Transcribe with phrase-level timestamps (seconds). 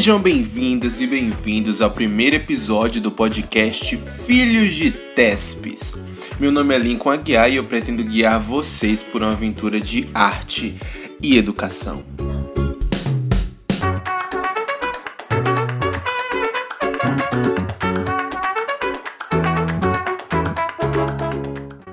[0.00, 5.94] Sejam bem-vindas e bem-vindos ao primeiro episódio do podcast Filhos de Tespes.
[6.40, 10.74] Meu nome é Lincoln Aguiar e eu pretendo guiar vocês por uma aventura de arte
[11.22, 12.02] e educação.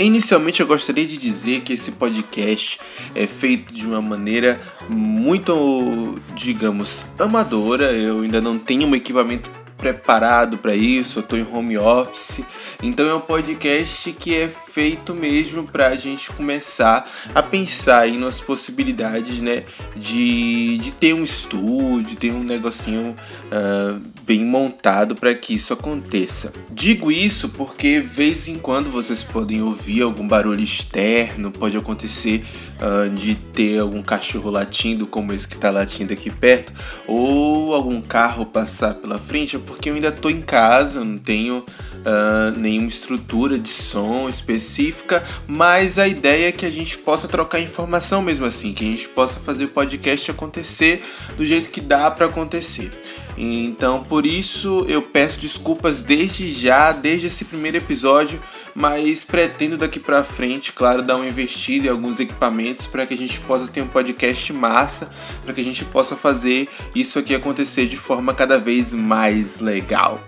[0.00, 2.78] Inicialmente eu gostaria de dizer que esse podcast
[3.16, 7.92] é feito de uma maneira muito, digamos, amadora.
[7.92, 12.40] Eu ainda não tenho um equipamento preparado para isso, eu estou em home office.
[12.82, 18.18] Então é um podcast que é feito mesmo para a gente começar a pensar aí
[18.18, 19.64] nas possibilidades, né,
[19.96, 26.52] de, de ter um estúdio, ter um negocinho uh, bem montado para que isso aconteça.
[26.70, 32.44] Digo isso porque vez em quando vocês podem ouvir algum barulho externo, pode acontecer
[32.80, 36.72] uh, de ter algum cachorro latindo, como esse que está latindo aqui perto,
[37.06, 41.58] ou algum carro passar pela frente, é porque eu ainda estou em casa, não tenho
[41.58, 47.60] uh, nenhuma estrutura de som específica, mas a ideia é que a gente possa trocar
[47.60, 51.04] informação mesmo assim, que a gente possa fazer o podcast acontecer
[51.36, 52.90] do jeito que dá para acontecer.
[53.40, 58.40] Então, por isso eu peço desculpas desde já, desde esse primeiro episódio,
[58.78, 63.16] mas pretendo daqui para frente, claro, dar uma investida em alguns equipamentos para que a
[63.16, 65.12] gente possa ter um podcast massa,
[65.44, 70.20] para que a gente possa fazer isso aqui acontecer de forma cada vez mais legal.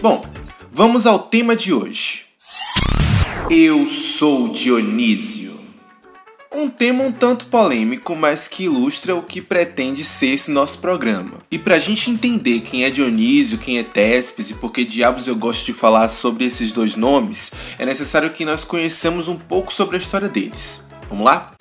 [0.00, 0.24] Bom,
[0.72, 2.22] vamos ao tema de hoje.
[3.50, 5.53] Eu sou Dionísio.
[6.56, 11.40] Um tema um tanto polêmico, mas que ilustra o que pretende ser esse nosso programa.
[11.50, 15.34] E pra gente entender quem é Dionísio, quem é Tespes e por que diabos eu
[15.34, 19.96] gosto de falar sobre esses dois nomes, é necessário que nós conheçamos um pouco sobre
[19.96, 20.86] a história deles.
[21.08, 21.54] Vamos lá?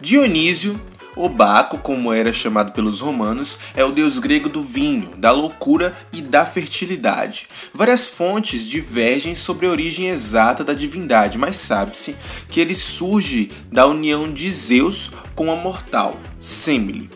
[0.00, 0.80] Dionísio
[1.16, 5.96] o Baco, como era chamado pelos romanos, é o deus grego do vinho, da loucura
[6.12, 7.46] e da fertilidade.
[7.72, 12.16] Várias fontes divergem sobre a origem exata da divindade, mas sabe-se
[12.48, 17.10] que ele surge da união de Zeus com a mortal, Semele.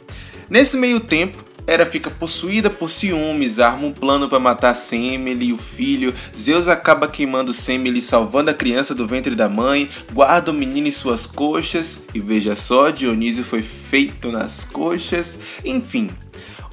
[0.48, 5.52] Nesse meio tempo, Hera fica possuída por ciúmes, arma um plano para matar Semele e
[5.52, 6.14] o filho.
[6.34, 10.90] Zeus acaba queimando Semele, salvando a criança do ventre da mãe, guarda o menino em
[10.90, 12.06] suas coxas.
[12.14, 15.38] E veja só, Dionísio foi feito nas coxas.
[15.62, 16.08] Enfim,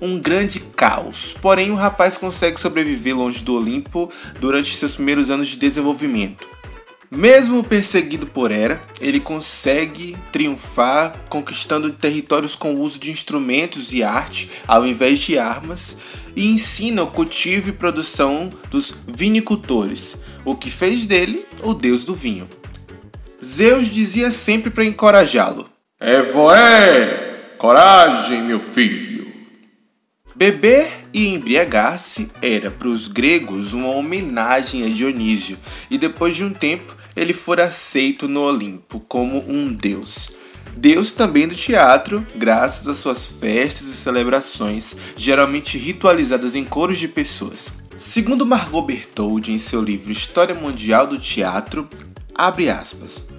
[0.02, 1.36] um grande caos.
[1.42, 6.55] Porém, o rapaz consegue sobreviver longe do Olimpo durante seus primeiros anos de desenvolvimento.
[7.12, 14.04] Mesmo perseguido por Hera, ele consegue triunfar conquistando territórios com o uso de instrumentos e
[14.04, 15.98] arte ao invés de armas
[16.36, 22.14] e ensina o cultivo e produção dos vinicultores, o que fez dele o deus do
[22.14, 22.50] vinho.
[23.44, 25.70] Zeus dizia sempre para encorajá-lo:
[26.02, 29.05] Evoé, coragem, meu filho.
[30.36, 35.58] Beber e embriagar-se era para os gregos uma homenagem a Dionísio,
[35.90, 40.36] e depois de um tempo ele for aceito no Olimpo como um deus.
[40.76, 47.08] Deus também do teatro, graças às suas festas e celebrações, geralmente ritualizadas em coros de
[47.08, 47.72] pessoas.
[47.98, 51.88] Segundo Margot Bertoldi em seu livro História Mundial do Teatro,
[52.36, 53.30] abre aspas,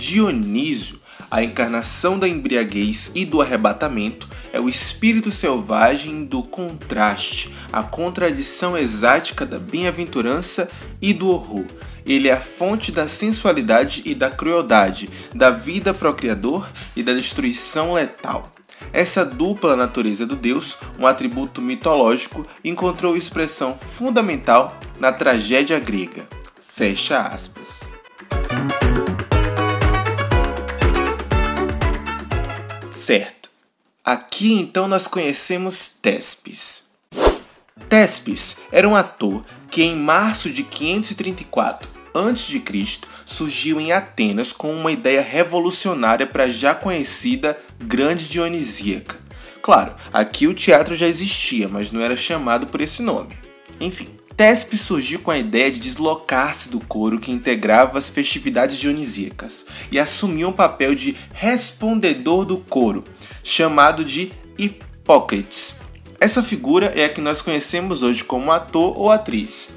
[0.00, 0.98] Dionísio,
[1.30, 8.78] a encarnação da embriaguez e do arrebatamento, é o espírito selvagem do contraste, a contradição
[8.78, 10.70] exática da bem-aventurança
[11.02, 11.66] e do horror,
[12.06, 17.92] ele é a fonte da sensualidade e da crueldade, da vida procriador e da destruição
[17.92, 18.54] letal.
[18.94, 26.26] Essa dupla natureza do deus, um atributo mitológico, encontrou expressão fundamental na tragédia grega.
[26.62, 27.89] Fecha aspas.
[33.10, 33.50] Certo.
[34.04, 36.90] Aqui então nós conhecemos Tespes.
[37.88, 42.62] Tespes era um ator que em março de 534 a.C.
[43.26, 49.18] surgiu em Atenas com uma ideia revolucionária para a já conhecida Grande Dionisíaca.
[49.60, 53.36] Claro, aqui o teatro já existia, mas não era chamado por esse nome.
[53.80, 59.66] Enfim, Tespe surgiu com a ideia de deslocar-se do coro que integrava as festividades dionisíacas
[59.92, 63.04] e assumiu um papel de respondedor do coro,
[63.44, 65.74] chamado de Hipócrates.
[66.18, 69.74] Essa figura é a que nós conhecemos hoje como ator ou atriz.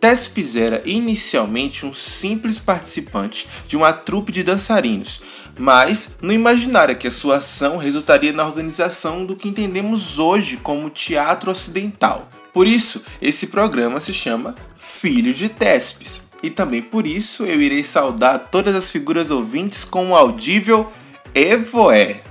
[0.00, 5.20] Tespes era inicialmente um simples participante de uma trupe de dançarinos,
[5.58, 10.88] mas não imaginara que a sua ação resultaria na organização do que entendemos hoje como
[10.88, 12.30] teatro ocidental.
[12.56, 16.22] Por isso, esse programa se chama Filho de Tespes.
[16.42, 20.90] e também por isso eu irei saudar todas as figuras ouvintes com o audível
[21.34, 22.22] Evoé.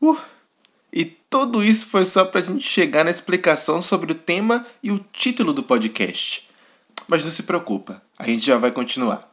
[0.00, 0.16] Uh,
[0.90, 4.90] e tudo isso foi só para a gente chegar na explicação sobre o tema e
[4.90, 6.48] o título do podcast.
[7.06, 9.30] Mas não se preocupa, a gente já vai continuar.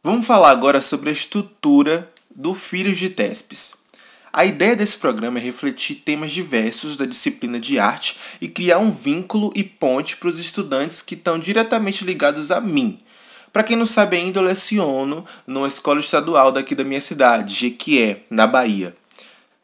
[0.00, 3.82] Vamos falar agora sobre a estrutura do Filhos de Tespes.
[4.36, 8.90] A ideia desse programa é refletir temas diversos da disciplina de arte e criar um
[8.90, 12.98] vínculo e ponte para os estudantes que estão diretamente ligados a mim.
[13.52, 18.22] Para quem não sabe ainda, eu leciono numa escola estadual daqui da minha cidade, Jequié,
[18.28, 18.96] na Bahia.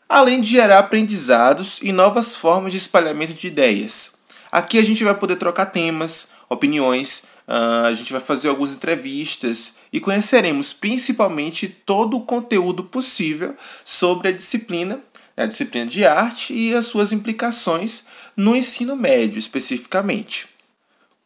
[0.08, 4.20] Além de gerar aprendizados e novas formas de espalhamento de ideias.
[4.52, 9.74] Aqui a gente vai poder trocar temas, opiniões, Uh, a gente vai fazer algumas entrevistas
[9.92, 15.00] e conheceremos principalmente todo o conteúdo possível sobre a disciplina,
[15.36, 18.04] a disciplina de arte e as suas implicações
[18.36, 20.46] no ensino médio especificamente.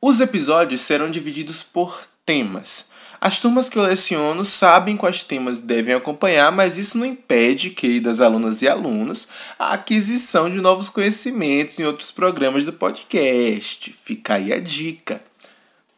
[0.00, 2.88] Os episódios serão divididos por temas.
[3.21, 8.23] As turmas que eu leciono sabem quais temas devem acompanhar, mas isso não impede, queridas
[8.23, 9.29] alunas e alunos,
[9.59, 13.94] a aquisição de novos conhecimentos em outros programas do podcast.
[14.03, 15.23] Fica aí a dica.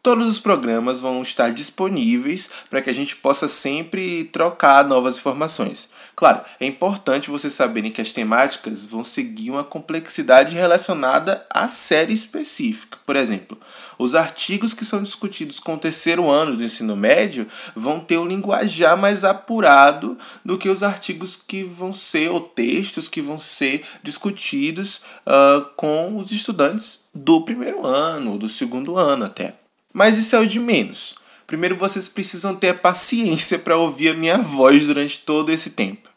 [0.07, 5.89] Todos os programas vão estar disponíveis para que a gente possa sempre trocar novas informações.
[6.15, 12.13] Claro, é importante vocês saberem que as temáticas vão seguir uma complexidade relacionada à série
[12.13, 12.97] específica.
[13.05, 13.57] Por exemplo,
[13.99, 17.45] os artigos que são discutidos com o terceiro ano do ensino médio
[17.75, 23.09] vão ter um linguajar mais apurado do que os artigos que vão ser, ou textos
[23.09, 29.25] que vão ser discutidos uh, com os estudantes do primeiro ano, ou do segundo ano
[29.25, 29.66] até.
[29.93, 31.15] Mas isso é o de menos.
[31.45, 36.09] Primeiro vocês precisam ter paciência para ouvir a minha voz durante todo esse tempo.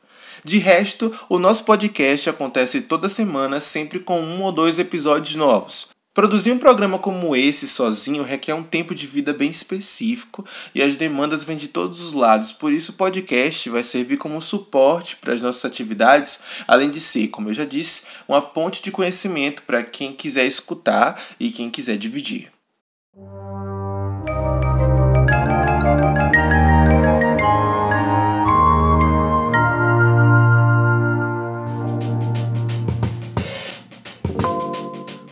[0.45, 5.91] De resto, o nosso podcast acontece toda semana, sempre com um ou dois episódios novos.
[6.13, 10.45] Produzir um programa como esse sozinho requer um tempo de vida bem específico
[10.75, 14.43] e as demandas vêm de todos os lados, por isso o podcast vai servir como
[14.43, 18.91] suporte para as nossas atividades, além de ser, como eu já disse, uma ponte de
[18.91, 22.51] conhecimento para quem quiser escutar e quem quiser dividir.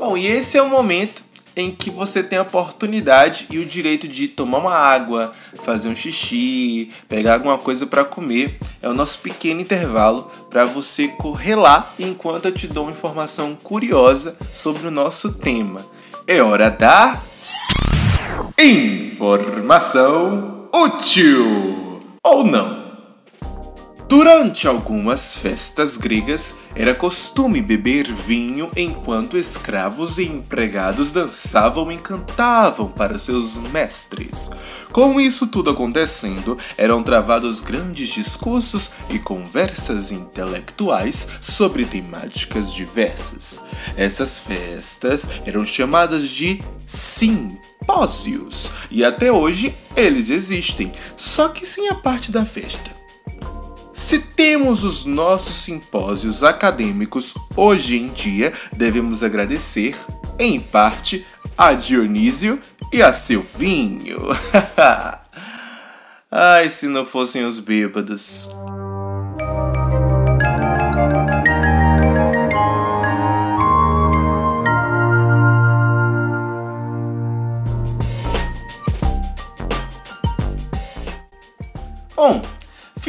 [0.09, 1.23] Bom, e esse é o momento
[1.55, 5.95] em que você tem a oportunidade e o direito de tomar uma água, fazer um
[5.95, 8.57] xixi, pegar alguma coisa para comer.
[8.81, 13.55] É o nosso pequeno intervalo para você correr lá enquanto eu te dou uma informação
[13.55, 15.85] curiosa sobre o nosso tema.
[16.27, 17.21] É hora da
[18.59, 19.51] informação
[20.73, 22.88] útil ou não.
[24.09, 32.89] Durante algumas festas gregas, era costume beber vinho enquanto escravos e empregados dançavam e cantavam
[32.89, 34.51] para seus mestres.
[34.93, 43.61] Com isso tudo acontecendo, eram travados grandes discursos e conversas intelectuais sobre temáticas diversas.
[43.95, 51.95] Essas festas eram chamadas de simpósios, e até hoje eles existem, só que sem a
[51.95, 52.98] parte da festa.
[53.99, 59.97] Se temos os nossos simpósios acadêmicos hoje em dia, devemos agradecer,
[60.39, 61.27] em parte,
[61.57, 62.61] a Dionísio
[62.93, 64.21] e a Silvinho.
[66.31, 68.49] Ai, se não fossem os bêbados.
[82.15, 82.43] Bom,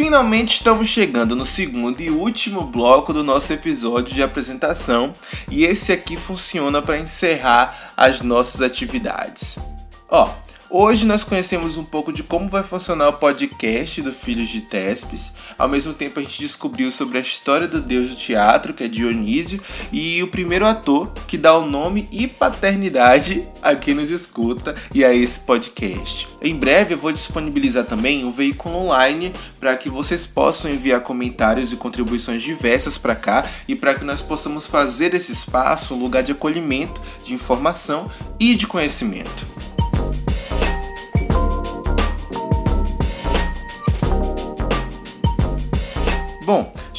[0.02, 5.14] Finalmente estamos chegando no segundo e último bloco do nosso episódio de apresentação,
[5.52, 9.60] e esse aqui funciona para encerrar as nossas atividades.
[10.08, 10.30] Ó,
[10.72, 15.34] Hoje nós conhecemos um pouco de como vai funcionar o podcast do Filhos de Tespes.
[15.58, 18.88] Ao mesmo tempo a gente descobriu sobre a história do deus do teatro, que é
[18.88, 19.60] Dionísio,
[19.92, 25.04] e o primeiro ator que dá o nome e paternidade a quem nos escuta e
[25.04, 26.28] a esse podcast.
[26.40, 31.74] Em breve eu vou disponibilizar também um veículo online para que vocês possam enviar comentários
[31.74, 36.22] e contribuições diversas para cá e para que nós possamos fazer esse espaço um lugar
[36.22, 38.08] de acolhimento, de informação
[38.40, 39.48] e de conhecimento.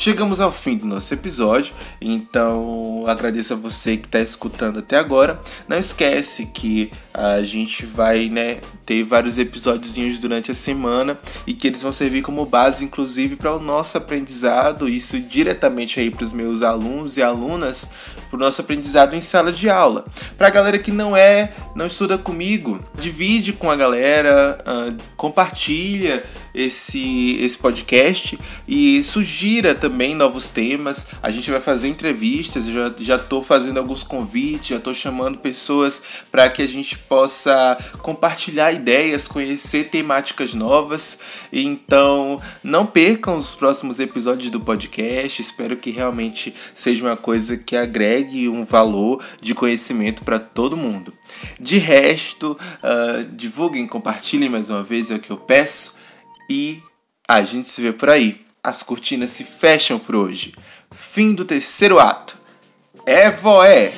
[0.01, 5.39] Chegamos ao fim do nosso episódio, então agradeço a você que está escutando até agora.
[5.69, 11.67] Não esquece que a gente vai né, ter vários episódios durante a semana e que
[11.67, 16.33] eles vão servir como base, inclusive, para o nosso aprendizado, isso diretamente aí para os
[16.33, 17.91] meus alunos e alunas,
[18.31, 20.07] para o nosso aprendizado em sala de aula.
[20.39, 26.25] Para a galera que não é, não estuda comigo, divide com a galera, uh, compartilha
[26.55, 31.09] esse, esse podcast e sugira também novos temas.
[31.23, 36.03] A gente vai fazer entrevistas, eu já estou fazendo alguns convites, já estou chamando pessoas
[36.33, 41.21] para que a gente possa compartilhar ideias, conhecer temáticas novas.
[41.53, 45.43] Então, não percam os próximos episódios do podcast.
[45.43, 51.13] Espero que realmente seja uma coisa que agregue um valor de conhecimento para todo mundo.
[51.59, 55.99] De resto, uh, divulguem, compartilhem mais uma vez, é o que eu peço.
[56.49, 56.83] E
[57.27, 58.45] a gente se vê por aí.
[58.63, 60.55] As cortinas se fecham por hoje.
[60.91, 62.37] Fim do terceiro ato.
[63.07, 63.93] É voé!